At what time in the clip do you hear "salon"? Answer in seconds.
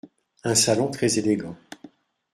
0.55-0.89